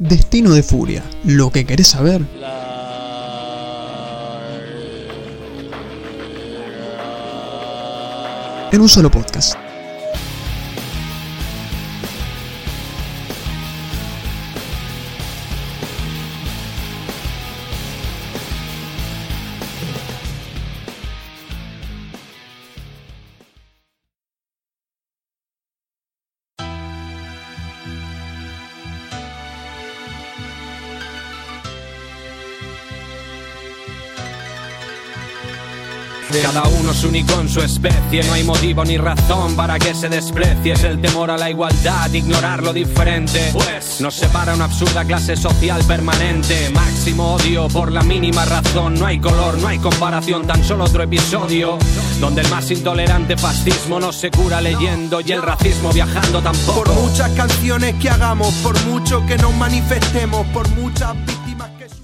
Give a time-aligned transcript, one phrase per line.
[0.00, 2.20] Destino de Furia, lo que querés saber.
[8.72, 9.63] En un solo podcast.
[36.42, 40.08] Cada uno es único en su especie, no hay motivo ni razón para que se
[40.08, 40.72] desprecie.
[40.72, 43.50] Es el temor a la igualdad, ignorar lo diferente.
[43.52, 46.70] Pues nos separa una absurda clase social permanente.
[46.70, 48.94] Máximo odio por la mínima razón.
[48.94, 51.78] No hay color, no hay comparación, tan solo otro episodio.
[52.20, 56.84] Donde el más intolerante fascismo no se cura leyendo y el racismo viajando tampoco.
[56.84, 62.03] Por muchas canciones que hagamos, por mucho que nos manifestemos, por muchas víctimas que.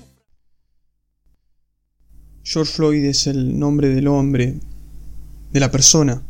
[2.53, 4.57] George Floyd es el nombre del hombre,
[5.53, 6.21] de la persona,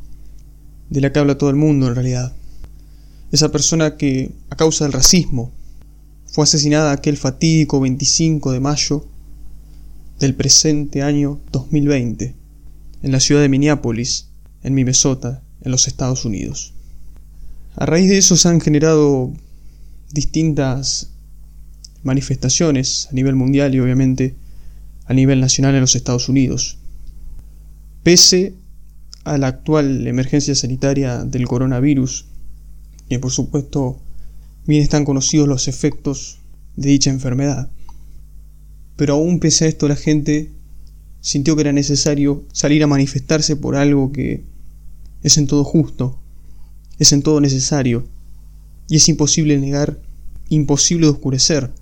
[0.90, 2.36] de la que habla todo el mundo en realidad.
[3.32, 5.50] Esa persona que, a causa del racismo,
[6.26, 9.06] fue asesinada aquel fatídico 25 de mayo
[10.18, 12.34] del presente año 2020,
[13.02, 14.28] en la ciudad de Minneapolis,
[14.62, 16.74] en Minnesota, en los Estados Unidos.
[17.76, 19.32] A raíz de eso se han generado
[20.12, 21.12] distintas
[22.02, 24.36] manifestaciones a nivel mundial y obviamente
[25.10, 26.78] a nivel nacional en los Estados Unidos.
[28.04, 28.54] Pese
[29.24, 32.26] a la actual emergencia sanitaria del coronavirus,
[33.08, 34.00] y por supuesto
[34.68, 36.38] bien están conocidos los efectos
[36.76, 37.72] de dicha enfermedad,
[38.94, 40.52] pero aún pese a esto la gente
[41.20, 44.44] sintió que era necesario salir a manifestarse por algo que
[45.24, 46.20] es en todo justo,
[47.00, 48.06] es en todo necesario,
[48.88, 50.00] y es imposible negar,
[50.50, 51.72] imposible de oscurecer,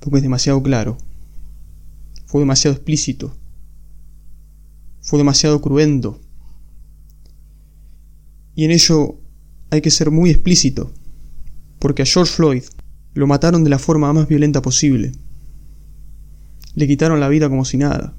[0.00, 0.96] porque es demasiado claro
[2.36, 3.34] fue demasiado explícito,
[5.00, 6.20] fue demasiado cruento.
[8.54, 9.18] Y en ello
[9.70, 10.92] hay que ser muy explícito,
[11.78, 12.64] porque a George Floyd
[13.14, 15.12] lo mataron de la forma más violenta posible.
[16.74, 18.14] Le quitaron la vida como si nada.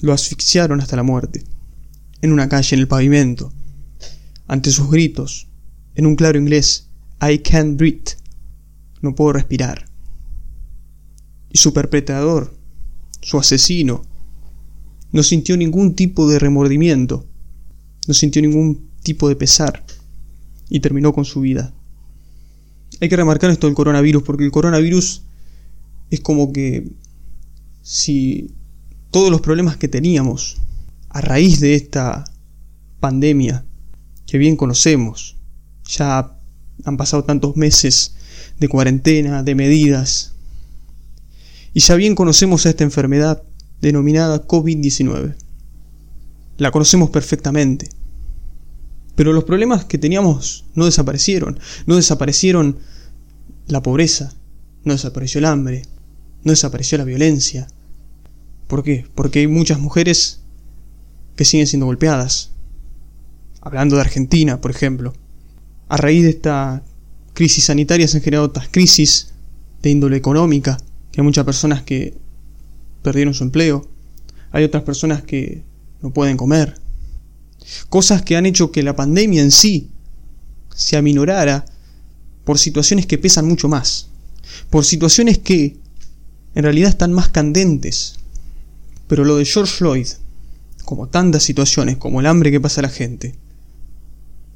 [0.00, 1.44] Lo asfixiaron hasta la muerte.
[2.22, 3.52] En una calle, en el pavimento.
[4.46, 5.46] Ante sus gritos,
[5.94, 6.88] en un claro inglés,
[7.20, 8.16] I can't breathe.
[9.02, 9.84] No puedo respirar.
[11.50, 12.59] Y su perpetrador
[13.20, 14.02] su asesino,
[15.12, 17.26] no sintió ningún tipo de remordimiento,
[18.06, 19.84] no sintió ningún tipo de pesar
[20.68, 21.74] y terminó con su vida.
[23.00, 25.22] Hay que remarcar esto del coronavirus porque el coronavirus
[26.10, 26.90] es como que
[27.82, 28.50] si
[29.10, 30.58] todos los problemas que teníamos
[31.08, 32.24] a raíz de esta
[33.00, 33.64] pandemia
[34.26, 35.36] que bien conocemos,
[35.88, 36.36] ya
[36.84, 38.14] han pasado tantos meses
[38.58, 40.34] de cuarentena, de medidas,
[41.72, 43.42] y ya bien conocemos a esta enfermedad
[43.80, 45.34] denominada COVID-19.
[46.58, 47.88] La conocemos perfectamente.
[49.14, 51.58] Pero los problemas que teníamos no desaparecieron.
[51.86, 52.78] No desaparecieron
[53.66, 54.34] la pobreza,
[54.84, 55.82] no desapareció el hambre,
[56.44, 57.68] no desapareció la violencia.
[58.66, 59.06] ¿Por qué?
[59.14, 60.40] Porque hay muchas mujeres
[61.36, 62.50] que siguen siendo golpeadas.
[63.60, 65.12] Hablando de Argentina, por ejemplo.
[65.88, 66.82] A raíz de esta
[67.34, 69.32] crisis sanitaria se han generado otras crisis
[69.82, 70.78] de índole económica,
[71.10, 72.16] que hay muchas personas que
[73.02, 73.88] perdieron su empleo,
[74.52, 75.62] hay otras personas que
[76.02, 76.78] no pueden comer.
[77.88, 79.90] Cosas que han hecho que la pandemia en sí
[80.74, 81.64] se aminorara
[82.44, 84.08] por situaciones que pesan mucho más,
[84.70, 85.76] por situaciones que
[86.54, 88.14] en realidad están más candentes.
[89.06, 90.06] Pero lo de George Floyd,
[90.84, 93.34] como tantas situaciones, como el hambre que pasa a la gente,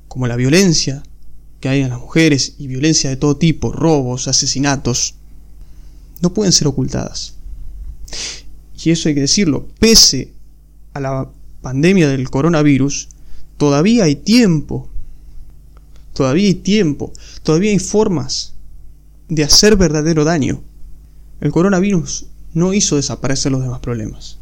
[0.08, 1.02] como la violencia
[1.60, 5.16] que hay en las mujeres y violencia de todo tipo, robos, asesinatos,
[6.24, 7.34] no pueden ser ocultadas.
[8.82, 10.32] Y eso hay que decirlo, pese
[10.92, 11.30] a la
[11.62, 13.08] pandemia del coronavirus,
[13.56, 14.88] todavía hay tiempo,
[16.12, 17.12] todavía hay tiempo,
[17.42, 18.54] todavía hay formas
[19.28, 20.62] de hacer verdadero daño.
[21.40, 24.38] El coronavirus no hizo desaparecer los demás problemas,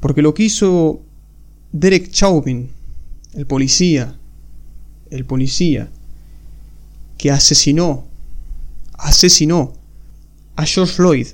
[0.00, 1.00] porque lo que hizo
[1.72, 2.70] Derek Chauvin,
[3.34, 4.16] el policía,
[5.10, 5.90] el policía
[7.18, 8.04] que asesinó,
[8.94, 9.74] asesinó
[10.56, 11.26] a George Floyd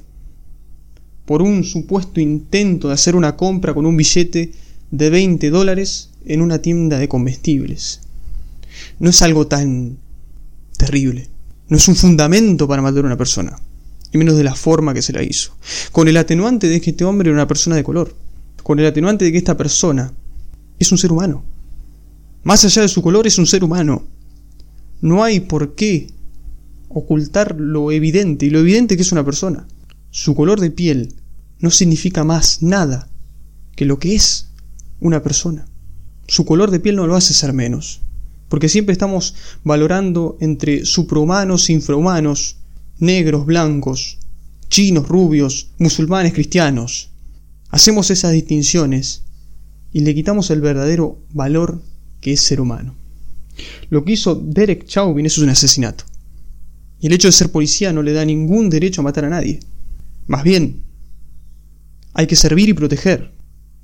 [1.24, 4.52] por un supuesto intento de hacer una compra con un billete
[4.90, 8.00] de 20 dólares en una tienda de comestibles.
[8.98, 9.98] No es algo tan
[10.76, 11.28] terrible.
[11.68, 13.56] No es un fundamento para matar a una persona.
[14.12, 15.56] Y menos de la forma que se la hizo.
[15.90, 18.14] Con el atenuante de que este hombre era una persona de color.
[18.62, 20.12] Con el atenuante de que esta persona
[20.78, 21.44] es un ser humano.
[22.42, 24.04] Más allá de su color es un ser humano.
[25.00, 26.08] No hay por qué
[26.94, 29.66] ocultar lo evidente y lo evidente que es una persona.
[30.10, 31.14] Su color de piel
[31.58, 33.08] no significa más nada
[33.76, 34.48] que lo que es
[35.00, 35.66] una persona.
[36.26, 38.00] Su color de piel no lo hace ser menos,
[38.48, 39.34] porque siempre estamos
[39.64, 42.56] valorando entre suprahumanos, infrahumanos,
[42.98, 44.18] negros, blancos,
[44.68, 47.10] chinos, rubios, musulmanes, cristianos.
[47.70, 49.22] Hacemos esas distinciones
[49.92, 51.82] y le quitamos el verdadero valor
[52.20, 52.94] que es ser humano.
[53.90, 56.04] Lo que hizo Derek Chauvin es un asesinato.
[57.02, 59.58] Y el hecho de ser policía no le da ningún derecho a matar a nadie.
[60.28, 60.84] Más bien,
[62.14, 63.32] hay que servir y proteger,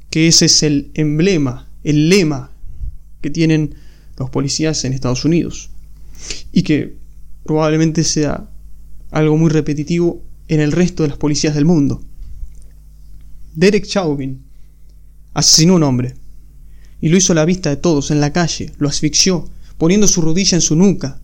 [0.08, 2.52] que ese es el emblema, el lema
[3.20, 3.74] que tienen
[4.16, 5.70] los policías en Estados Unidos.
[6.52, 6.96] Y que
[7.44, 8.48] probablemente sea
[9.10, 12.00] algo muy repetitivo en el resto de las policías del mundo.
[13.56, 14.44] Derek Chauvin
[15.34, 16.14] asesinó a un hombre
[17.00, 20.20] y lo hizo a la vista de todos en la calle, lo asfixió, poniendo su
[20.20, 21.20] rodilla en su nuca,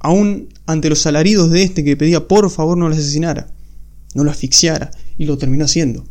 [0.00, 3.52] aún ante los alaridos de este que pedía por favor no lo asesinara,
[4.14, 6.06] no lo asfixiara, y lo terminó haciendo.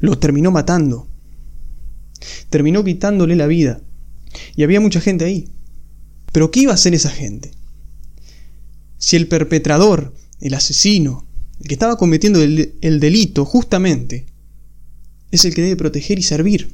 [0.00, 1.08] Lo terminó matando.
[2.50, 3.80] Terminó quitándole la vida.
[4.54, 5.48] Y había mucha gente ahí.
[6.30, 7.52] Pero ¿qué iba a hacer esa gente?
[8.98, 11.26] Si el perpetrador, el asesino,
[11.60, 14.26] el que estaba cometiendo el, el delito justamente,
[15.30, 16.70] es el que debe proteger y servir.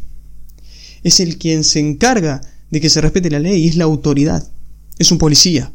[1.05, 4.51] Es el quien se encarga de que se respete la ley y es la autoridad.
[4.99, 5.73] Es un policía.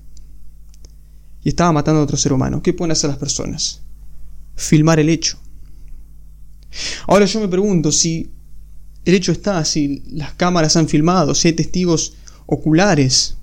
[1.43, 2.61] Y estaba matando a otro ser humano.
[2.61, 3.81] ¿Qué pueden hacer las personas?
[4.55, 5.37] Filmar el hecho.
[7.07, 8.31] Ahora yo me pregunto si
[9.05, 12.13] el hecho está, si las cámaras han filmado, si hay testigos
[12.45, 13.37] oculares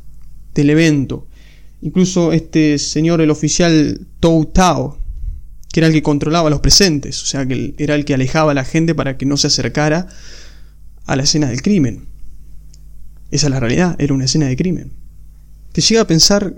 [0.55, 1.27] del evento.
[1.83, 4.99] Incluso este señor, el oficial Tou Tao,
[5.73, 8.53] que era el que controlaba a los presentes, o sea, que era el que alejaba
[8.53, 10.09] a la gente para que no se acercara
[11.07, 12.07] a la escena del crimen.
[13.31, 14.93] Esa es la realidad, era una escena de crimen.
[15.73, 16.55] Te llega a pensar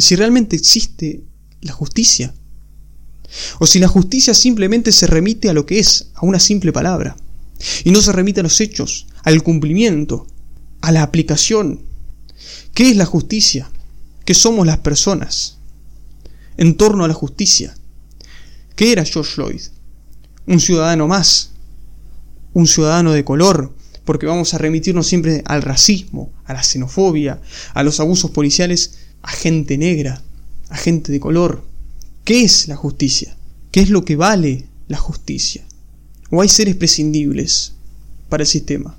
[0.00, 1.22] si realmente existe
[1.60, 2.34] la justicia.
[3.58, 7.16] O si la justicia simplemente se remite a lo que es, a una simple palabra.
[7.84, 10.26] Y no se remite a los hechos, al cumplimiento,
[10.80, 11.80] a la aplicación.
[12.74, 13.70] ¿Qué es la justicia?
[14.24, 15.56] ¿Qué somos las personas?
[16.56, 17.76] En torno a la justicia.
[18.74, 19.60] ¿Qué era George Floyd?
[20.46, 21.50] Un ciudadano más.
[22.52, 27.40] Un ciudadano de color, porque vamos a remitirnos siempre al racismo, a la xenofobia,
[27.74, 30.22] a los abusos policiales, a gente negra,
[30.68, 31.62] a gente de color.
[32.24, 33.36] ¿Qué es la justicia?
[33.70, 35.64] ¿Qué es lo que vale la justicia?
[36.30, 37.74] ¿O hay seres prescindibles
[38.28, 38.96] para el sistema?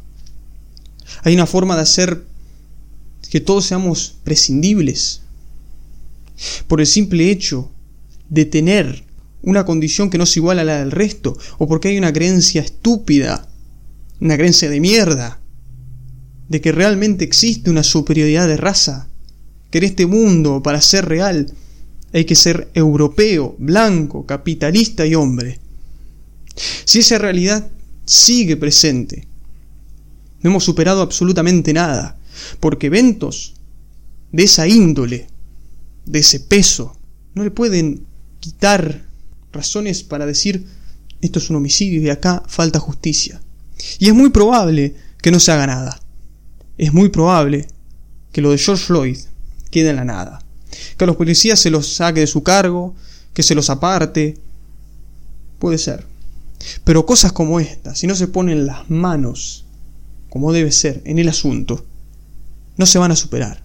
[1.24, 2.26] Hay una forma de hacer
[3.30, 5.22] que todos seamos prescindibles
[6.68, 7.72] por el simple hecho
[8.30, 9.04] de tener
[9.42, 12.62] una condición que no es igual a la del resto, o porque hay una creencia
[12.62, 13.48] estúpida
[14.20, 15.40] una creencia de mierda,
[16.50, 19.10] de que realmente existe una superioridad de raza,
[19.70, 21.52] que en este mundo, para ser real,
[22.14, 25.60] hay que ser europeo, blanco, capitalista y hombre.
[26.86, 27.70] Si esa realidad
[28.06, 29.28] sigue presente,
[30.42, 32.18] no hemos superado absolutamente nada,
[32.60, 33.56] porque eventos
[34.32, 35.28] de esa índole,
[36.06, 36.96] de ese peso,
[37.34, 38.06] no le pueden
[38.40, 39.06] quitar
[39.52, 40.66] razones para decir
[41.22, 43.42] esto es un homicidio y acá falta justicia.
[44.00, 46.00] Y es muy probable que no se haga nada.
[46.78, 47.68] Es muy probable
[48.32, 49.18] que lo de George Floyd
[49.70, 50.44] quede en la nada.
[50.98, 52.96] Que a los policías se los saque de su cargo,
[53.34, 54.38] que se los aparte.
[55.60, 56.06] Puede ser.
[56.84, 59.66] Pero cosas como esta, si no se ponen las manos
[60.30, 61.86] como debe ser en el asunto,
[62.78, 63.62] no se van a superar.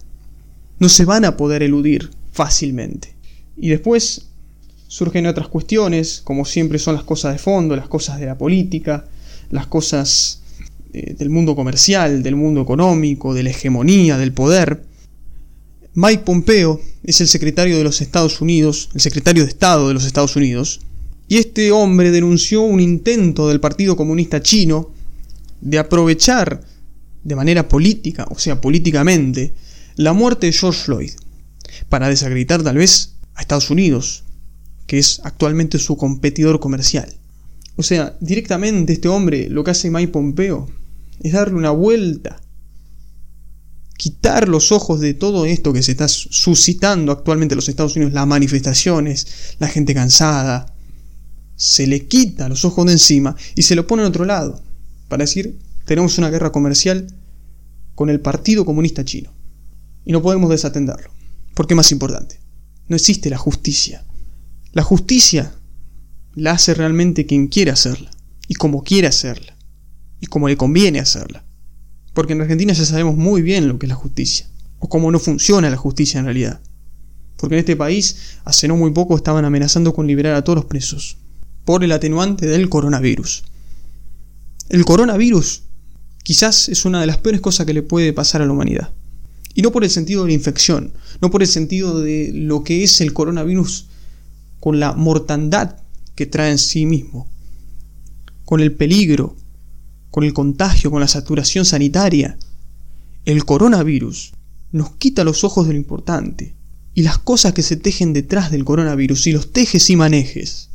[0.79, 3.15] No se van a poder eludir fácilmente.
[3.55, 4.27] Y después
[4.87, 9.05] surgen otras cuestiones, como siempre son las cosas de fondo, las cosas de la política,
[9.49, 10.41] las cosas
[10.93, 14.83] eh, del mundo comercial, del mundo económico, de la hegemonía, del poder.
[15.95, 20.05] Mike Pompeo es el secretario de los Estados Unidos, el secretario de Estado de los
[20.05, 20.81] Estados Unidos,
[21.27, 24.91] y este hombre denunció un intento del Partido Comunista Chino
[25.61, 26.63] de aprovechar
[27.23, 29.53] de manera política, o sea, políticamente,
[29.95, 31.11] la muerte de George Floyd,
[31.89, 34.23] para desacreditar tal vez a Estados Unidos,
[34.87, 37.13] que es actualmente su competidor comercial.
[37.75, 40.69] O sea, directamente este hombre lo que hace Mike Pompeo
[41.21, 42.41] es darle una vuelta.
[43.97, 48.13] Quitar los ojos de todo esto que se está suscitando actualmente en los Estados Unidos,
[48.13, 50.75] las manifestaciones, la gente cansada.
[51.55, 54.61] Se le quita los ojos de encima y se lo pone en otro lado.
[55.07, 57.07] Para decir, tenemos una guerra comercial
[57.95, 59.31] con el Partido Comunista Chino.
[60.05, 61.11] Y no podemos desatenderlo.
[61.53, 62.39] Porque más importante.
[62.87, 64.03] No existe la justicia.
[64.73, 65.53] La justicia
[66.35, 68.09] la hace realmente quien quiere hacerla,
[68.47, 69.55] y como quiere hacerla,
[70.19, 71.45] y como le conviene hacerla.
[72.13, 74.47] Porque en Argentina ya sabemos muy bien lo que es la justicia,
[74.79, 76.61] o cómo no funciona la justicia en realidad.
[77.37, 80.65] Porque en este país, hace no muy poco, estaban amenazando con liberar a todos los
[80.65, 81.17] presos.
[81.65, 83.43] Por el atenuante del coronavirus.
[84.69, 85.63] El coronavirus
[86.23, 88.93] quizás es una de las peores cosas que le puede pasar a la humanidad.
[89.53, 92.83] Y no por el sentido de la infección, no por el sentido de lo que
[92.83, 93.87] es el coronavirus
[94.59, 95.77] con la mortandad
[96.15, 97.27] que trae en sí mismo,
[98.45, 99.35] con el peligro,
[100.13, 102.37] con el contagio, con la saturación sanitaria.
[103.25, 104.33] El coronavirus
[104.71, 106.53] nos quita los ojos de lo importante
[106.93, 110.69] y las cosas que se tejen detrás del coronavirus y los tejes y manejes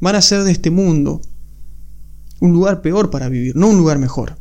[0.00, 1.22] van a hacer de este mundo
[2.40, 4.38] un lugar peor para vivir, no un lugar mejor.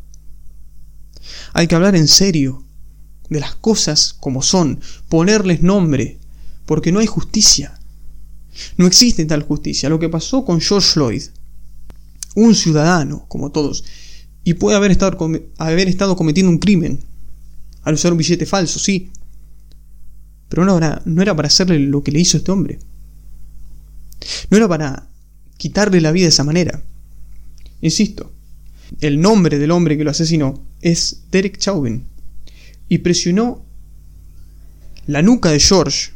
[1.54, 2.66] Hay que hablar en serio
[3.30, 6.20] de las cosas como son, ponerles nombre,
[6.66, 7.80] porque no hay justicia.
[8.76, 9.88] No existe tal justicia.
[9.88, 11.24] Lo que pasó con George Floyd,
[12.36, 13.86] un ciudadano, como todos,
[14.44, 15.18] y puede haber estado,
[15.58, 17.00] haber estado cometiendo un crimen
[17.84, 19.12] al usar un billete falso, sí.
[20.50, 22.80] Pero no era, no era para hacerle lo que le hizo este hombre.
[24.50, 25.08] No era para
[25.58, 26.82] quitarle la vida de esa manera.
[27.82, 28.32] Insisto,
[29.02, 32.06] el nombre del hombre que lo asesinó es Derek Chauvin
[32.88, 33.66] y presionó
[35.08, 36.12] la nuca de George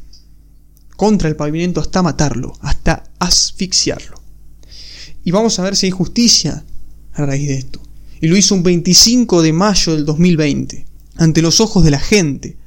[0.96, 4.22] contra el pavimento hasta matarlo, hasta asfixiarlo.
[5.24, 6.64] Y vamos a ver si hay justicia
[7.14, 7.87] a raíz de esto.
[8.22, 12.58] Y lo hizo un 25 de mayo del 2020, ante los ojos de la gente,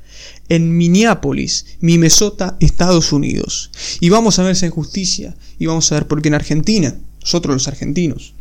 [0.49, 3.71] en Minneapolis, Minnesota, Estados Unidos.
[4.01, 6.95] Y vamos a ver si hay justicia, y vamos a ver por qué en Argentina,
[7.21, 8.35] nosotros los argentinos,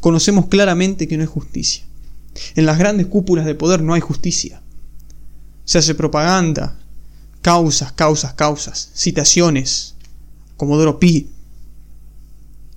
[0.00, 1.84] conocemos claramente que no hay justicia.
[2.54, 4.62] En las grandes cúpulas de poder no hay justicia.
[5.64, 6.78] Se hace propaganda,
[7.42, 9.94] causas, causas, causas, citaciones,
[10.56, 11.28] Comodoro Pi.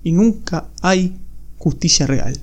[0.02, 1.16] Y nunca hay
[1.56, 2.38] justicia real.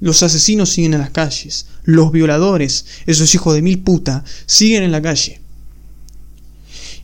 [0.00, 4.92] Los asesinos siguen en las calles, los violadores, esos hijos de mil puta, siguen en
[4.92, 5.40] la calle.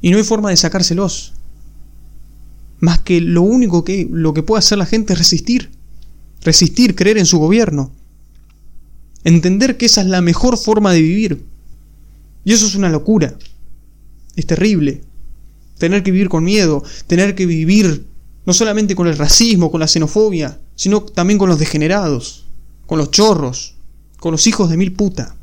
[0.01, 1.33] Y no hay forma de sacárselos.
[2.79, 5.71] Más que lo único que lo que puede hacer la gente es resistir.
[6.43, 7.91] Resistir, creer en su gobierno.
[9.25, 11.45] Entender que esa es la mejor forma de vivir.
[12.45, 13.37] Y eso es una locura.
[14.37, 15.01] Es terrible.
[15.79, 18.07] Tener que vivir con miedo, tener que vivir
[18.47, 22.44] no solamente con el racismo, con la xenofobia, sino también con los degenerados,
[22.87, 23.77] con los chorros,
[24.19, 25.37] con los hijos de mil puta.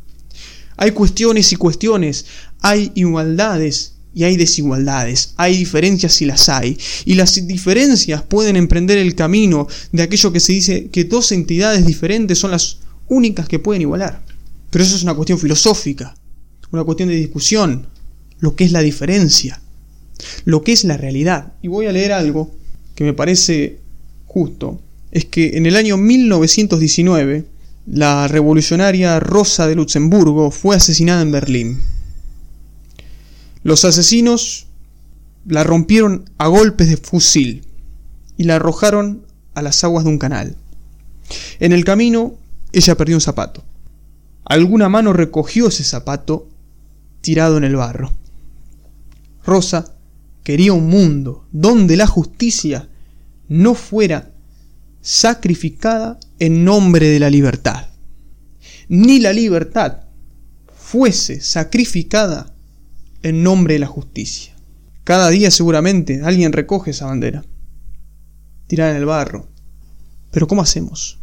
[0.77, 2.25] Hay cuestiones y cuestiones,
[2.61, 8.97] hay igualdades y hay desigualdades, hay diferencias y las hay, y las diferencias pueden emprender
[8.97, 13.59] el camino de aquello que se dice que dos entidades diferentes son las únicas que
[13.59, 14.23] pueden igualar.
[14.69, 16.15] Pero eso es una cuestión filosófica,
[16.71, 17.87] una cuestión de discusión,
[18.39, 19.61] lo que es la diferencia,
[20.45, 21.53] lo que es la realidad.
[21.61, 22.51] Y voy a leer algo
[22.95, 23.79] que me parece
[24.25, 24.81] justo,
[25.11, 27.45] es que en el año 1919
[27.85, 31.81] la revolucionaria Rosa de Luxemburgo fue asesinada en Berlín.
[33.63, 34.67] Los asesinos
[35.45, 37.65] la rompieron a golpes de fusil
[38.37, 40.55] y la arrojaron a las aguas de un canal.
[41.59, 42.35] En el camino
[42.71, 43.63] ella perdió un zapato.
[44.45, 46.47] Alguna mano recogió ese zapato
[47.21, 48.11] tirado en el barro.
[49.45, 49.93] Rosa
[50.43, 52.89] quería un mundo donde la justicia
[53.47, 54.30] no fuera
[55.01, 57.87] sacrificada en nombre de la libertad,
[58.87, 60.03] ni la libertad
[60.75, 62.53] fuese sacrificada
[63.23, 64.55] en nombre de la justicia.
[65.03, 67.43] Cada día seguramente alguien recoge esa bandera,
[68.67, 69.49] tirada en el barro.
[70.31, 71.19] Pero ¿cómo hacemos?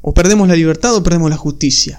[0.00, 1.98] O perdemos la libertad o perdemos la justicia.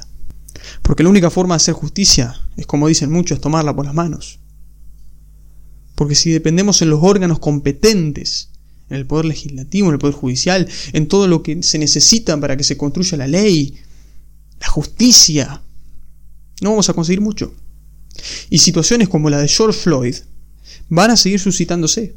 [0.81, 4.39] Porque la única forma de hacer justicia es, como dicen muchos, tomarla por las manos.
[5.95, 8.49] Porque si dependemos en los órganos competentes,
[8.93, 12.55] en el poder legislativo, en el poder judicial, en todo lo que se necesita para
[12.55, 13.75] que se construya la ley,
[14.59, 15.63] la justicia,
[16.61, 17.53] no vamos a conseguir mucho.
[18.49, 20.15] Y situaciones como la de George Floyd
[20.89, 22.15] van a seguir suscitándose.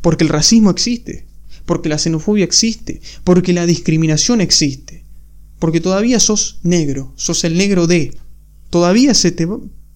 [0.00, 1.26] Porque el racismo existe,
[1.66, 5.04] porque la xenofobia existe, porque la discriminación existe,
[5.58, 8.16] porque todavía sos negro, sos el negro de,
[8.70, 9.46] todavía se te,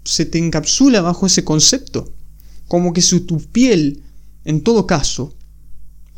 [0.05, 2.13] se te encapsula bajo ese concepto,
[2.69, 4.03] como que si tu piel,
[4.45, 5.35] en todo caso,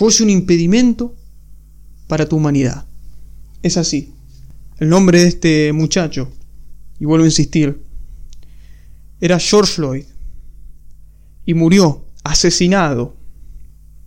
[0.03, 1.15] fuese un impedimento
[2.09, 2.87] para tu humanidad.
[3.63, 4.13] Es así.
[4.79, 6.29] El nombre de este muchacho,
[6.99, 7.81] y vuelvo a insistir,
[9.21, 10.05] era George Floyd,
[11.47, 13.17] y murió asesinado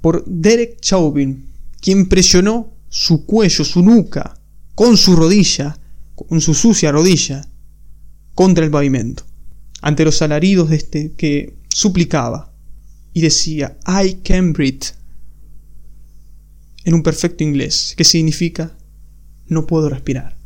[0.01, 1.45] por Derek Chauvin,
[1.79, 4.37] quien presionó su cuello, su nuca,
[4.75, 5.79] con su rodilla,
[6.13, 7.47] con su sucia rodilla,
[8.33, 9.23] contra el pavimento,
[9.81, 12.53] ante los alaridos de este que suplicaba
[13.13, 14.87] y decía, I can breathe,
[16.86, 18.77] en un perfecto inglés, que significa,
[19.48, 20.38] no puedo respirar.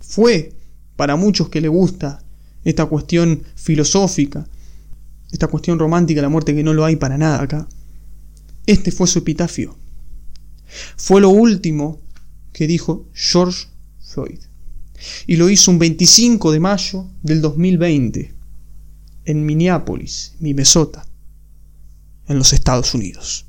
[0.00, 0.52] Fue,
[0.96, 2.22] para muchos que le gusta
[2.64, 4.46] esta cuestión filosófica,
[5.32, 7.68] esta cuestión romántica la muerte que no lo hay para nada acá.
[8.66, 9.76] Este fue su epitafio.
[10.96, 12.00] Fue lo último
[12.52, 13.66] que dijo George
[14.00, 14.40] Floyd.
[15.26, 18.34] Y lo hizo un 25 de mayo del 2020
[19.24, 21.06] en Minneapolis, Minnesota,
[22.26, 23.47] en los Estados Unidos.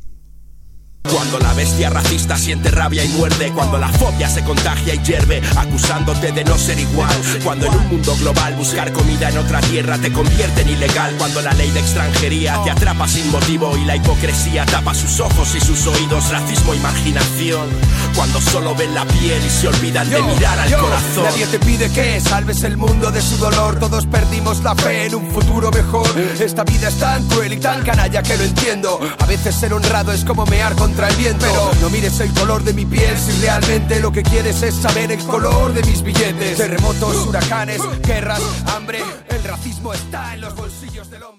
[1.04, 5.42] Cuando la bestia racista siente rabia y muerde, cuando la fobia se contagia y hierve,
[5.56, 7.16] acusándote de no ser igual.
[7.44, 11.16] Cuando en un mundo global buscar comida en otra tierra te convierte en ilegal.
[11.18, 15.56] Cuando la ley de extranjería te atrapa sin motivo y la hipocresía tapa sus ojos
[15.56, 17.68] y sus oídos, racismo y marginación.
[18.16, 21.24] Cuando solo ven la piel y se olvidan de mirar al corazón.
[21.24, 23.80] Nadie te pide que salves el mundo de su dolor.
[23.80, 26.08] Todos perdimos la fe en un futuro mejor.
[26.40, 29.00] Esta vida es tan cruel y tan canalla que lo entiendo.
[29.18, 31.46] A veces ser honrado es como mear contra el viento.
[31.46, 35.12] Pero no mires el color de mi piel si realmente lo que quieres es saber
[35.12, 36.58] el color de mis billetes.
[36.58, 39.00] Terremotos, huracanes, guerras, hambre.
[39.30, 41.39] El racismo está en los bolsillos del hombre.